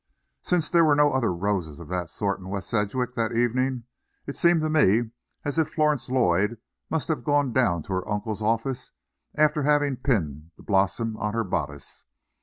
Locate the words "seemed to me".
4.35-5.11